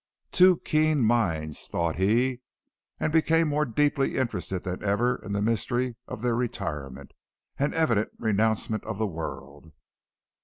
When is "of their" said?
6.07-6.33